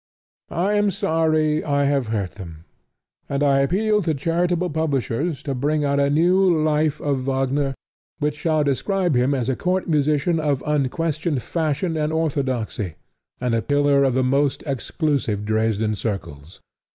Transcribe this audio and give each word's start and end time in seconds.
I 0.49 0.73
am 0.73 0.89
sorry 0.89 1.63
I 1.63 1.83
have 1.85 2.07
hurt 2.07 2.31
them; 2.31 2.65
and 3.29 3.43
I 3.43 3.59
appeal 3.59 4.01
to 4.01 4.15
charitable 4.15 4.71
publishers 4.71 5.43
to 5.43 5.53
bring 5.53 5.85
out 5.85 5.99
a 5.99 6.09
new 6.09 6.39
life 6.63 6.99
of 6.99 7.19
Wagner, 7.27 7.75
which 8.17 8.35
shall 8.35 8.63
describe 8.63 9.13
him 9.13 9.35
as 9.35 9.47
a 9.47 9.55
court 9.55 9.87
musician 9.87 10.39
of 10.39 10.63
unquestioned 10.65 11.43
fashion 11.43 11.97
and 11.97 12.11
orthodoxy, 12.11 12.95
and 13.39 13.53
a 13.53 13.61
pillar 13.61 14.03
of 14.03 14.15
the 14.15 14.23
most 14.23 14.63
exclusive 14.65 15.45
Dresden 15.45 15.93
circles. 15.93 16.61